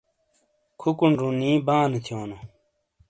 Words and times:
کھوکونڈ 0.79 1.15
رُونی 1.23 1.51
بانے 1.65 1.99
تھیونو۔ 2.05 2.37